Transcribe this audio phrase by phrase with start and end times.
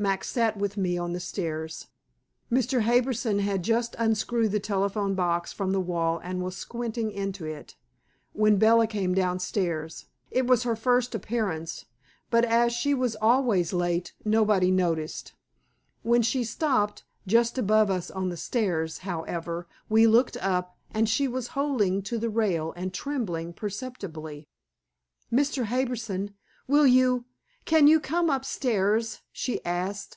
[0.00, 1.88] Max sat with me on the stairs.
[2.50, 2.84] Mr.
[2.84, 7.76] Harbison had just unscrewed the telephone box from the wall and was squinting into it,
[8.32, 10.06] when Bella came downstairs.
[10.30, 11.84] It was her first appearance,
[12.30, 15.34] but as she was always late, nobody noticed.
[16.02, 21.28] When she stopped, just above us on the stairs, however, we looked up, and she
[21.28, 24.48] was holding to the rail and trembling perceptibly.
[25.30, 25.64] "Mr.
[25.64, 26.32] Harbison,
[26.66, 27.26] will you
[27.66, 30.16] can you come upstairs?" she asked.